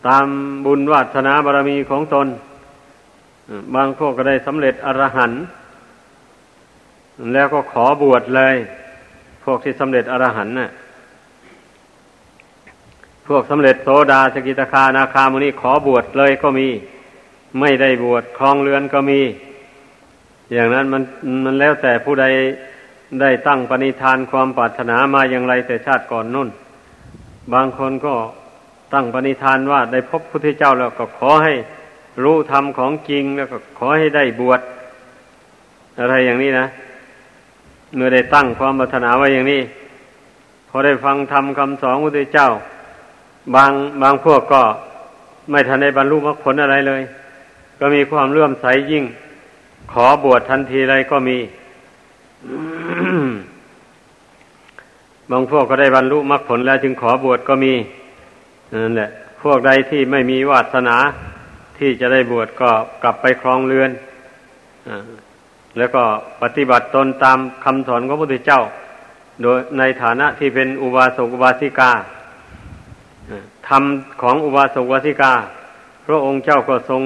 [0.07, 0.25] ตาม
[0.65, 2.27] บุญวาสนาบารมีของตน
[3.75, 5.41] บางพวกก็ได้สำเร็จอรหันต์
[7.33, 8.55] แล้วก็ขอบวชเลย
[9.43, 10.71] พวกที่สำเร็จอรหันต์น่ะ
[13.27, 16.67] พวกสำเร็จโสดาสกิตาคานาคามุนีขอบวชเลยก็มี
[17.59, 19.21] ไม่ได้บวชคลองเรือนก็มี
[20.53, 21.03] อย่างนั้นมัน
[21.45, 22.25] มันแล้วแต่ผู้ใด
[23.21, 26.49] ได้ตั้งปณิธานความปรารถนามาอย่างไรแต่ชาติก่อนนุ่น
[27.53, 28.15] บางคนก็
[28.93, 31.53] ตั้งปณิธานว่าได้พบพุทธเจ้าแล้วก็ขอให้
[32.23, 34.61] รู้ธรรมของจริงแล้วก็ขอให้ได้บวช
[35.99, 36.65] อะไรอย่างนี้นะ
[37.95, 39.61] เมื่อได้ตั้งความปรารถนาไว้อย่างนี้
[40.69, 42.49] พอได้ฟังธรรมคำสอนพุทธเจ้า
[43.55, 44.61] บางบางพวกก็
[45.51, 47.01] ไม่ทันได้บรรลุมรรคผลอะไรเลย
[47.79, 49.03] ก็มีความเลื่อมใสยิ่ง
[49.93, 51.37] ขอบวชทันทีอะไรก็มี
[55.31, 57.73] บางพวกก็ได้บรรลุมรรคผลแล้วจึงขอบวชก็มี
[58.83, 59.09] นั่นแหละ
[59.43, 60.97] พวกใดที่ไม่มีวาสนา
[61.77, 62.69] ที่จะได้บวชก็
[63.03, 63.91] กลับไปครองเรือน
[64.87, 64.89] อ
[65.77, 66.03] แล้วก็
[66.41, 68.61] ปฏิบัติตนตามคำสอนของพระพุทธเจ้า
[69.41, 71.91] โดยในฐานะที่เป็นอุบาสกอุบาสิกา
[73.67, 73.83] ธรรม
[74.21, 75.33] ของอุบาสกอุบาสิกา
[76.05, 77.01] พระองค์เจ้าก็ทรง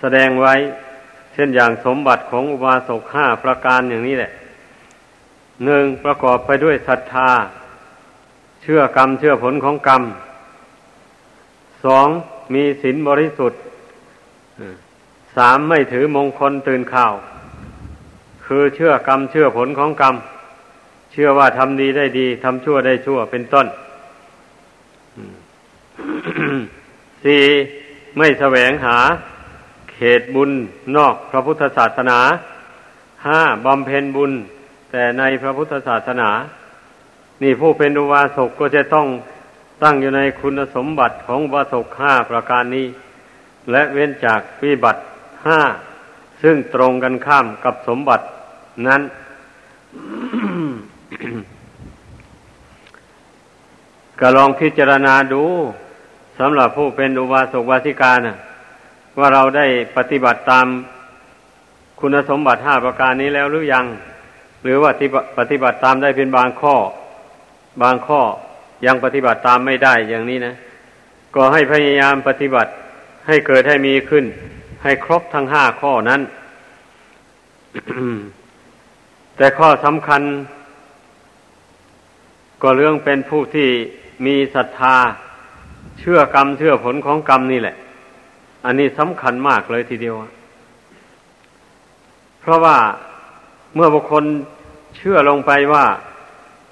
[0.00, 0.54] แสดงไว้
[1.32, 4.32] เช่นอย่างสมบัติของอุบาสกห้าประการอย่างนี้แหละ
[5.64, 7.30] หนึ่งประกอบไปด้วยศรัทธา
[8.62, 10.02] เชื่อกรรมเชื่อผลของกรรม
[11.84, 12.08] สอง
[12.54, 13.60] มีศีลบริสุทธิ์
[15.36, 17.14] สามไม่ถือมงคลตื่นข่าว
[18.46, 20.14] คือเชื่อกรรมเชื่อผลของกรรม
[21.12, 23.66] เชื่อว่าทำดีได้ดีทำชั่วได้ชั่วเป็นต้น
[27.24, 27.42] สี่
[28.16, 28.98] ไม่แสวงหา
[29.92, 30.50] เขตบุญ
[30.96, 32.20] นอกพระพุทธศาสนา
[33.26, 34.32] ห้าบำเพ็ญบุญ
[34.90, 36.30] แต่ในพระพุทธศาสนา
[37.42, 39.06] นี่ผู้เป็นอุบาสกก็จะต้อง
[39.82, 42.86] ตั้งอยู่ในคุณสมบัติของอุบาสกห้าประการนี้
[43.70, 45.00] และเว้นจากวิบัติ
[45.46, 45.60] ห้า
[46.42, 48.24] ซึ่งตรงกันข้ามกับสมบัติ
[48.86, 49.02] นั้น
[54.20, 55.44] ก็ลองพิจารณาดู
[56.38, 58.36] สำหรับผู้เป็นอุบาสกวาสิกานะ่ะ
[59.18, 60.66] ว่าเราได้ปฏิบัติตาม
[62.00, 63.86] คุณสมบัติห้าประการนี้แล้วหรือยัง
[64.62, 64.90] หรือว่า
[65.38, 66.76] ปฏิบัติตามได้เป็นบางข้อ
[67.82, 68.20] บางข้อ
[68.86, 70.54] ยังปฏิบัติตามไม่ได้อย่างนี้นะ
[71.34, 72.70] ก็ให้พยายามปฏิบัติ
[73.26, 74.24] ให้เกิดให้มีขึ้น
[74.82, 76.20] ให้ครบทั้งห้าข้อนั้น
[79.36, 80.22] แต่ข้อสำคัญ
[82.62, 83.68] ก็เรื่องเป็นผู้ที่
[84.26, 84.96] มีศรัทธา
[85.98, 87.76] เชื่อกรรมเชื่อผลของกรรมนี่แหละ
[88.64, 90.14] อันนี้สำคัญมากเลยทีเดียว
[92.40, 92.76] เพราะว่า
[93.74, 94.24] เมื่อบุคคล
[94.96, 95.84] เชื่อลงไปว่า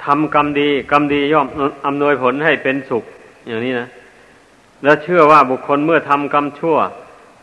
[0.05, 1.47] ทำกรรมดีกรรมดีย่อม
[1.87, 3.05] อำนวยผลให้เป็นสุข
[3.47, 3.89] อย่างนี้นะ
[4.83, 6.77] แล้วเชื่อว่าบุคคลเมื่อทำกรรมชั่ว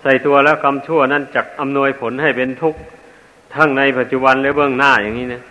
[0.02, 2.80] ใส่ตัวแล้วกรรมชั่วนั้นจะอำนวยผลให้เป็นทุกข์
[3.56, 5.44] ทั้งในปัจจุบันและเบื้องหน้าอย่างนี้นะ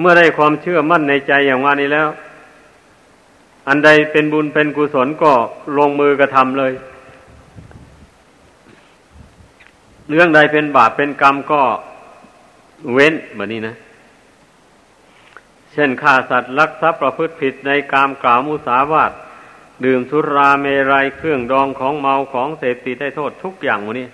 [0.00, 2.08] เมื่อได้ความเชื่อมั่นในใจอย่างว่านี้แล้ว
[3.68, 5.32] อันใดเป็นบุญเป็นกุศลก็
[5.78, 6.72] ลงมือกระทำเลย
[10.08, 11.62] เรื่องใดเป็นบาปเป็นกรรมก็
[12.92, 13.74] เว้นแบบนี้นะ
[15.72, 19.12] เช่นฆ่าสัตว์ลักทรัพย์ประพฤติผิดในกามกล่าวมุสาวาท
[19.84, 24.08] ดื่มสุราเมรัยเครื่องดองของเมาของเสพติดได้โทษทุกอย่างวันนี้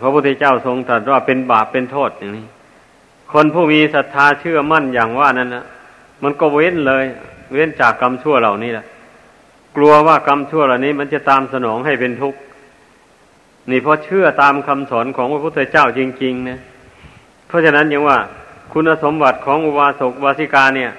[0.00, 2.46] พระพุทธเจ้าทรงตรัสว่าเป็นบาปเป็นโทษอย่างนี้
[3.32, 5.64] คนผู้มีศรัทธาเชื่อมั่นอย่างว่านั้นนะ
[6.22, 7.04] มันก็เว้นเลย
[7.52, 8.86] เว้นจากกรรมชั่วเหล่านี้แหละ
[9.76, 12.40] กลัวว่ากรรมชั่วเหล่านี้ มันจะตามสนองให้เป็นทุกข์
[13.70, 16.58] นี่เพราะเชื่อตามคำสอนของพระพุทธเจ้าจริงๆนะ
[17.46, 18.18] เพราะฉะนั้นอย่างว่า
[18.72, 20.90] คุณสมบัติของอุบาสกวาสิกาเนี่ย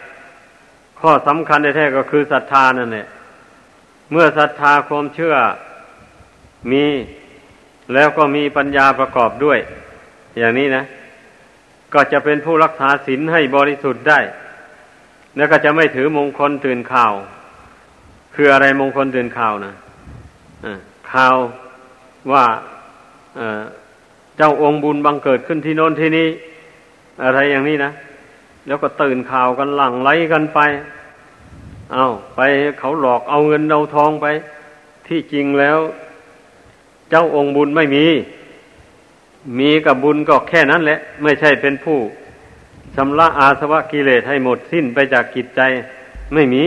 [0.99, 3.07] ข้อสำคัญแท้ๆก็คือศรัทธานั่นแหละ
[4.11, 5.35] เมื่อศรัทธาความเชื่อ
[6.71, 6.85] มี
[7.93, 9.59] แล้วก็มีปัญญาประกอบด้วย
[10.37, 10.83] อย่างนี้นะ
[11.93, 14.19] ก็จะเป็นผู้รักษาศีลให้บริสุทธิ์ได้
[15.35, 17.13] แล้วก็จะไม่ถือมงคลตื่นข่าว
[18.35, 19.73] คืออะไรมงคลตื่นข่าวนะ
[21.11, 21.35] ข่าว
[22.31, 22.45] ว่า
[24.37, 26.27] เจ้าองค์บุญบังเกิดขึ้นที่โน้นที่นี้
[27.23, 27.91] อะไรอย่างนี้นะ
[28.67, 30.59] แล้วก็ตื่นข่าวกันหลั่งไหลกันไป
[31.93, 32.39] เอาไป
[32.79, 34.25] เขาหลอกเอาเงินเอาทองไป
[35.07, 35.79] ที่จริงแล้ว
[37.09, 38.05] เจ้าองค์บุญไม่มี
[39.59, 41.99] มีกับบุญก็แค่นั้นแหละ ไม่ใช่เป็นผู้
[42.95, 45.61] ชำระอาสวะกิเลสให้หมดสิ้นไปจากกิจใจ
[46.33, 46.63] ไม่มี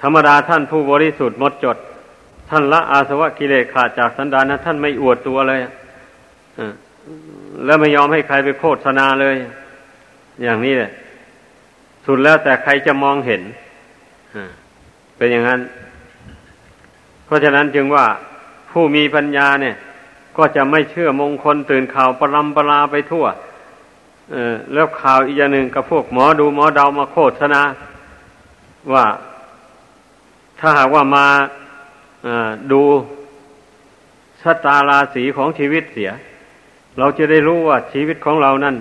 [0.00, 1.76] ธรรมดาท่านผู้บริสุทธิ์หมดจด
[2.50, 5.60] ท่านละอาสวะกิเลสขาดจากสันดานนะท่านไม่อวดตัวเลย
[7.64, 9.36] แล้วไม่ยอมให้ใครไปโฆษณาเลย
[10.42, 10.90] อย่างนี้แหละ
[12.06, 13.42] สุดแล้วแต่ใครจะมองเห็น
[15.16, 15.60] เป็นอย่างนั้น
[17.24, 18.04] เพราะฉะนั้นจึงว่า
[18.70, 19.76] ผู้มีปัญญาเนี่ย
[20.36, 23.26] ก็จะไม่เชื่อมงคลตื่นข่าวประลำประลาไปทั่ว
[24.30, 27.62] เออแล้วข่าวอีกอย่างหนึ่งกับพวกหมอดูหมอเดามาโฆษณา
[28.92, 29.04] ว่า
[30.58, 31.26] ถ้าหากว่ามา
[32.72, 32.82] ดู
[34.40, 36.10] ชะตาราศีของชีวิตเสีย
[36.98, 38.76] เราจะได้รู้ว่าชีวิตของเรานั้น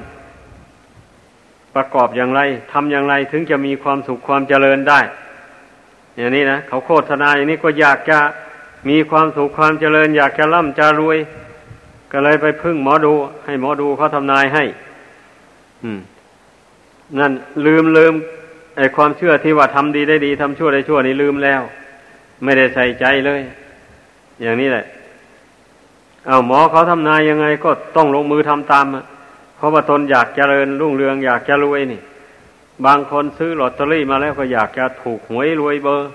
[1.76, 2.42] ประกอบอย่างไร
[2.72, 5.00] ทำอย่างไรถึงจะมีความสุขความเจริญได้
[6.18, 8.20] อย่างนี้นะเขาโฆษณาอย่างนี้ก็อยากจะ
[8.90, 11.18] มีความสุขความเจริญ อยากจะร่ำจะรวย
[12.12, 13.14] ก็เลยไปพึ่งหมอดู
[13.46, 14.64] ให้หมอดูเขาทำนายให้
[17.20, 17.32] นั่น
[17.66, 18.14] ลืมลืม
[18.78, 21.62] ไอความเชื่อที่ว่าทำดีได้ดีทำชั่วได้ชั่วนี่ลืมแล้ว
[22.44, 23.42] ไม่ได้ใส่ใจเลย
[24.42, 24.86] อย่างนี้แหละ
[26.28, 28.86] เอาหมอเขาทำนายยังไง ก็ต้องลงมือทำตาม
[29.58, 32.02] เพราะว่าตนอยากเจริญรุ่งเรืองอยากจะรวยนี่
[32.86, 36.10] บางคนซื้อลอตเตอรี่มาแล้วก็อยากจะถูกหวยรวยเบอร์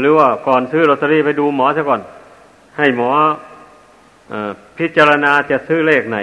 [0.00, 2.00] หรือว่าก่อนซื้อลอตเตอรี่ไปดูหมอซะก่อน
[2.78, 3.10] ให้หมอ
[4.78, 6.18] พิจารณาจะซื้อเลขไหน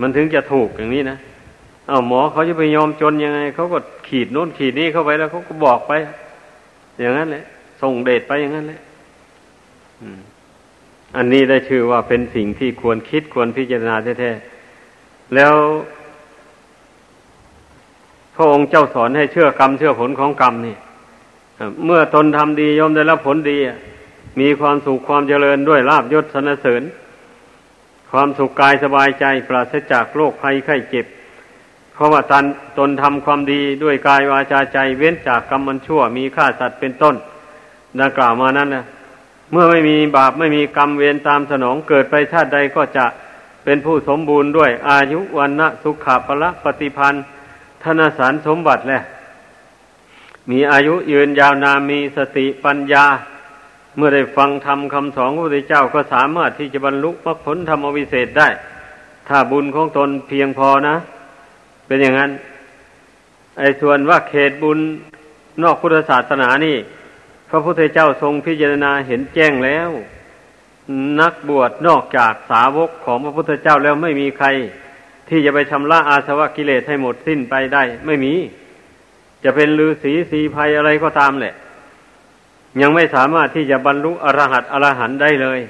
[0.00, 1.18] มันถึงจะถูกอย่างนี้นะ
[1.88, 5.92] เอาหมอเขาจะไปยอมจนยังไงเขาก็ขีดโน้นขีดนี้เข้าไปแล้วเขาก็บอกไป
[7.00, 7.44] อย่างนั้นแหละ
[7.80, 8.80] ส่งเดชไปอย่างนั้นแหละ
[11.16, 15.54] อันนี้ได้ชื่อว่าเป็นสิ่งที่ควรคิดควรพิจารณาแท้ๆแล้ว
[18.34, 20.76] พระองค์เจ้าสอนให้เชื่อกรรมเชื่อผลของกรรมนี่
[21.84, 23.58] เมื่อตนทำดีย่อมได้รับผลดี
[24.40, 26.82] มีความสุขความเจริญด้วยลาบยศสนเสริญ
[28.10, 31.06] ความสุขกายสบายใจปราศจากโรคภัยไข้เจ็บ
[31.94, 32.44] เพราะว่าตน
[32.78, 37.14] ตนทำความดีด้วยกายวาจาใจเว้นจากกรรมมันชั่วมีฆ่าสัตว์เป็นต้น
[38.00, 38.84] ดังกล่าวมานั้นนะ
[39.52, 43.06] เมื่อไม่มีบาปไม่มีกรรมเวรตามสนองเกิดไปชาติใดก็จะ
[43.64, 47.24] เป็นผู้สมบูรณ์ด้วยอายุวันนะสุขภละปฏิพันธ์
[47.82, 49.02] ธนสารสมบัติแหละ
[50.50, 53.04] มีอายุยืนยาวนานมีสติปัญญา
[53.96, 58.48] เมื่อได้ฟังธรรมคำสอนพระพุทธเจ้าก็สามารถที่จะบรรลุมรรคผลธรรมวิเศษได้
[59.28, 60.96] ถ้าบุญของตนเพียงพอนะ
[61.86, 62.30] เป็นอย่างนั้น
[63.58, 64.78] ไอ้ส่วนว่าเขตบุญ
[65.62, 66.76] นอกพุทธศาสนานี่
[67.50, 69.90] พระพุทธเจ้าทรงพิจารณาเห็นแจ้งแล้ว
[71.20, 74.48] นักบวชนอกจากสาวกของพระพุทธเจ้าแล้วไม่มีใคร
[75.28, 78.34] ที่จะไปชำระอาสวะกิเลสให้หมดสิ้นไปได้ ไม่มี
[79.44, 81.54] จะเป็นลือสีสีภัยอะไรก็ตามแหละ
[82.80, 85.60] ยังไม่สามารถที่จะบรรลุอรหัตอรหันได้เลย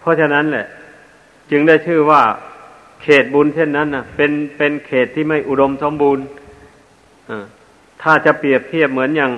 [0.00, 0.66] เพราะฉะนั้นแหละ
[1.50, 2.22] จึงได้ชื่อว่า
[3.02, 6.24] เขตบุญเช่นนั้นนะเป็นเป็นเขตที่ไม่อุดมสมบูรณ์
[8.02, 9.32] ถ้าจะเปรียบเทียบเหมือนอย่าง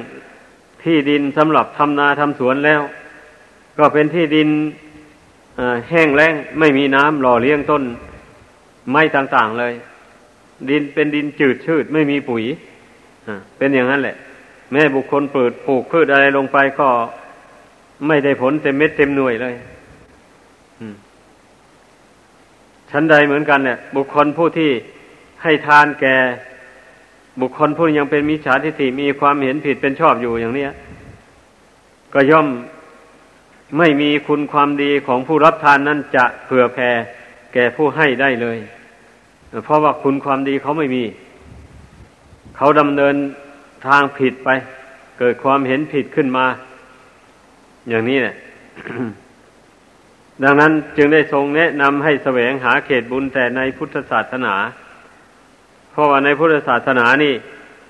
[0.83, 2.81] ที่ดินสำหรับทำนาทำสวนแล้ว
[3.79, 4.49] ก็เป็นที่ดิน
[5.89, 7.83] แห้งแล้งไม่มีน้ำหล่อเลี้ยงต้น
[8.91, 9.75] ไม้ต่างๆเลย
[10.71, 12.45] ดินเป็นดินจืดชืดไม่มีปุ๋ย
[13.59, 14.17] เป็นอย่างนั้นแหละ
[14.73, 16.89] แม่บุคคลเปิดปลูกพืชอะไรลงไปก็
[18.07, 19.55] ไม่ได้ผลเต็มเม็ดเต็มหน่วยเลย
[22.91, 24.71] ชั้นใดเหมือนกันเนี่ย บุคคลผู้ที่
[25.43, 26.17] ให้ทานแก่
[27.41, 30.67] บุคคลผู้ยังเป็นมิจฉาทิฏฐิมีความเห็นผิดเป็นชอบอยู่อย่างนี้
[32.15, 32.49] ก็ย่อม
[33.79, 36.91] ไม่มีคุณความดีของผู้รับทานนั้นจะเผื่อแผ่
[37.53, 38.59] แก่ผู้ให้ได้เลย
[39.65, 41.05] เพราะว่าคุณความดีเขาไม่มี
[42.57, 43.15] เขาดำเนิน
[43.87, 44.49] ทางผิดไป
[45.19, 46.47] เกิดความเห็นผิดขึ้นมา
[47.89, 48.35] อย่างนี้แหละ
[50.43, 54.55] ดังนั้นจึงได้ทรงแนะนำให้แสวงหาเขตบุญแต่ในพุทธศาสนา
[55.91, 57.35] เพราะว่าในพุทธศาสนานี่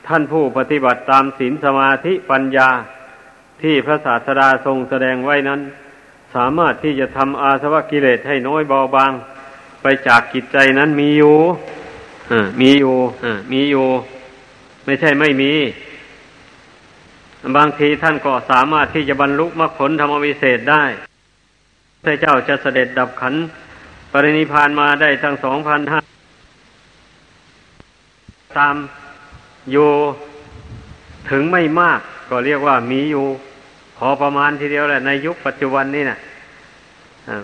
[0.07, 2.69] ท่านผู้ปฏิบัติตามศีลสมาธิปัญญา
[3.63, 5.61] ที่พระศาสดาทรงแสดงไว้นั้น
[6.35, 9.13] สามารถที่จะทำอาสวะกิเลสให้น้อยเบาบาง
[9.83, 11.37] ไปจากกิจใจนั้นมีอยู่
[12.61, 12.97] มีอยู่
[13.53, 13.87] มีอยู่
[14.87, 15.53] ไม่ใช่ไม่มี
[17.57, 20.85] บางทีท่านก็สามารถที่จะบรรลุมรรคผลธรรมวิเศษได้
[22.03, 23.35] พระเจ้าจะเสด็จดับขัน
[24.13, 25.99] ปรินิพานมาได้ทั้งสองพันห้า
[28.59, 28.77] ตาม
[29.73, 29.91] อยู่
[31.31, 33.27] ถึงไม่มาก ก็เรียกว่ามีอยู่
[33.97, 37.39] พอประมาณทีเดียวแหละในยุคปัจจุบันนี้นะ่ะ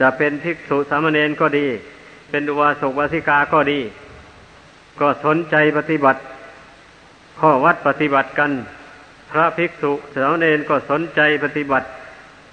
[0.00, 1.66] จะเป็นภิกษุสามเณรก็ดี
[2.30, 3.80] เป็นอุบาสกวาสิกาก็ดี
[5.00, 6.20] ก็สนใจปฏิบัติ
[7.40, 8.50] ข้อวัดปฏิบัติกัน
[9.30, 11.86] พระภิกษุสามเณรก็สนใจปฏิบัติ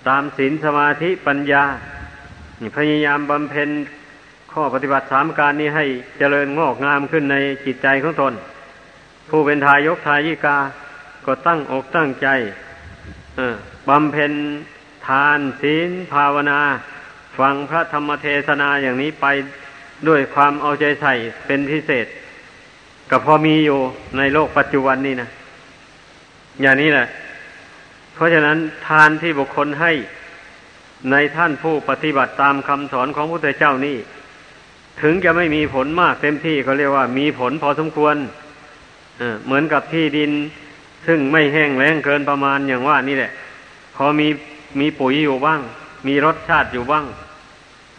[0.07, 1.63] ตามศีลสมาธิปัญญา
[2.77, 3.69] พยายามบำเพ็ญ
[4.53, 5.85] ข้อปฏิบัติสามการนี้ให้
[6.17, 8.33] เจริญงอกงามขึ้นในจิตใจของตน
[9.29, 10.57] ผู้เป็นทายกทายิกา
[11.25, 12.27] ก็ตั้งอกตั้งใจ
[13.89, 14.33] บำเพ็ญ
[15.07, 16.59] ทานศีลภาวนา
[17.39, 19.25] ฟังพระธรรมเทศนาอย่างนี้ไป
[20.07, 21.13] ด้วยความเอาใจใส่
[21.45, 22.07] เป็นพิเศษ
[23.09, 23.79] ก็พอมีอยู่
[24.17, 25.29] ในโลกปัจจุบันนี้นะ
[26.61, 27.07] อย่างนี้แหละ
[28.13, 29.91] เพราะฉะนั้นทานที่บุคคลให้
[31.11, 33.97] ในท่านผู้ปฏิบัติตามคำสอนของพระพุทธเจ้านี่
[35.01, 38.15] ถึงจะไม่มีผลมากเต็มที่เขาเรียกว่ามีผลพอสมควร
[39.45, 40.31] เหมือนกับที่ดิน
[41.07, 43.31] ซึ่งไม่แห้งแล้งเกินประมาณอย่างว่านี่แหละ
[43.95, 44.27] พอมี
[44.79, 45.61] มีปุ๋ยอยู่บ้าง
[46.07, 47.05] มีรสชาติอยู่บ้าง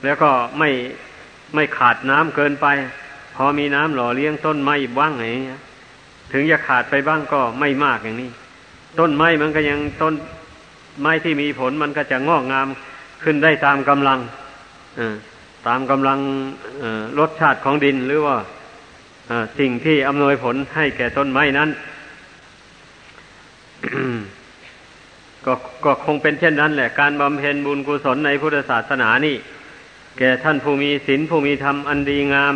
[0.05, 0.71] แล้วก็ไม่
[1.55, 2.67] ไม่ขาดน้ำเกินไป
[3.41, 5.47] พอมีน้ำหล่อเลี้ยงต้นไม้บ้างอย่างนี้
[6.33, 8.31] ถึงจะขาดไปบ้างก็ไม่มากอย่างนี้
[8.99, 10.15] ต้นไม้มันก็ยังต้น
[11.01, 12.69] ไม้ที่มีผลมันก็จะงอกงาม
[13.23, 14.19] ขึ้นได้ตามกำลัง
[15.67, 16.19] ตามกำลัง
[17.19, 18.37] รสชาติของดินหรือว่า
[19.59, 21.71] สิ่งที่อำนวยผลให้แก่ต้นไม้นั้น
[25.47, 25.53] ก็
[25.85, 29.37] ก็คงเป็นเช่นนั้นแหละ การบำเพ็ญบุญกุศลในพุทธศาสนานี่
[30.19, 32.55] แก่ท่านผู้มีศีลผู้มีธรรมอันดีงาม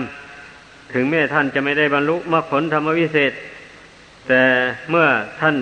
[0.94, 3.32] ถึงแม้ท่านจะไม่ได้บรรลุมรรคผลธรรมวิเศษ
[4.28, 4.42] แต่
[4.90, 5.06] เมื่อ
[5.40, 5.56] ท่าน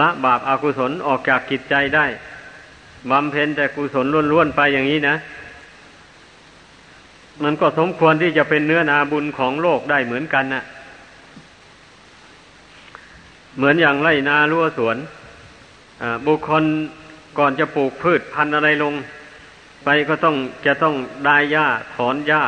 [0.00, 2.06] ละบาปอากุศลออกจากกิจใจได้
[3.10, 5.16] บำเพ็ญแต่กุศลล้วนๆไปอย่างนี้นะ
[7.42, 10.64] มันก็สมควรที่จะเป็นเนื้อนาบุญของโลกได้เหมือนกันนะ่ะ
[13.56, 14.96] เหมือนอย่างไรนารั้วสวน
[16.26, 16.64] บุคคล
[17.38, 18.94] ก่อนจะปลูกพืชพันธุ์อะไรลง
[19.84, 22.42] ไปก็ต้องจะต้องได้หญ้าถอนหญ้า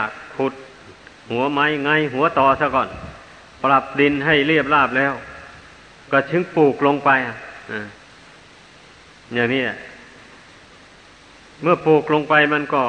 [1.31, 2.89] หัวไม้ไงหัวต่อซะก่อน
[3.65, 5.13] ปรับดินให้เรียบราบแล้ว
[6.13, 7.11] ก็ชึงปลูกลงไป
[9.35, 9.63] อย่างนี้
[11.63, 12.83] เมื่อปลูกลงไปมันก็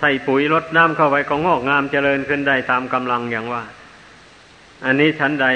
[0.00, 3.62] ใส่ปุ๋ยรดน้ำเข้าไปก็งอกงามเจริญขึ้นได้ตามกำลังอย่างว่า
[4.84, 5.46] อันนี้ชั้นใด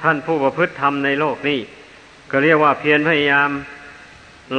[0.00, 1.60] ท่านผู้ประพฤติธรรมในโลกนี้
[2.30, 3.50] ก็เรียกว่าเพียรพยายาม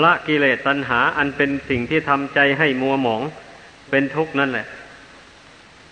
[0.04, 3.22] ละกิเลสตัณหา อันเป็นสิ่งที่ทำใจให้มัวหมอง
[3.90, 4.66] เป็นทุกข์นั่นแหละ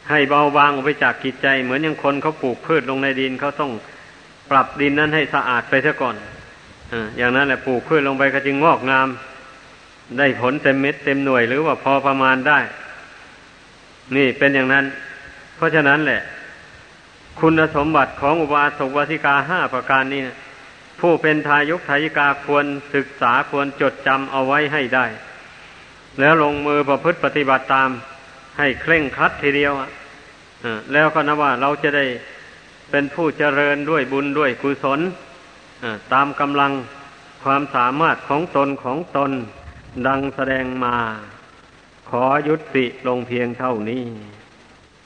[0.09, 3.71] ให้เบาบางออกไปจากกิจใจ เหมือนอย่างคนเขาปลูกพืชลงในดินเขาต้อง
[4.51, 6.15] ปรับดินนั้นให้สะอาดไปเสียก่อน
[7.17, 9.07] อย่างนั้นแหละปลูกพืชลงไปก็จึงงอกงาม
[10.17, 12.59] ได้ผลเต็มเม็ดเต็มหน่วยหรือว่าพอประมาณได้
[14.15, 14.85] นี่เป็นอย่างนั้น
[15.55, 16.21] เพราะฉะนั้นแหละ
[17.39, 20.37] คุณสมบัติของอุบาสกวาสิกาห้าประการนี้นะ
[20.99, 22.65] ผู้เป็นทายุกทายิกาควร
[22.95, 25.05] ศึกษาควรจดจำเอาไว้ให้ได้
[26.19, 27.89] แล้วลงมือประพฤติปฏิบัติตาม
[28.57, 29.89] ให้เคร่งครัดทีเดียวอะ
[30.93, 32.05] แล้วก็นะว่าเราจะได้
[32.91, 34.99] เป็นผู้เจริญด้วยบุญด้วยกุศล
[36.13, 36.71] ตามกำลัง
[37.43, 39.31] ความสามารถของตนของตน
[40.07, 40.95] ดังแสดงมา
[42.09, 44.03] ขอยุติลงเพียงเท่านี้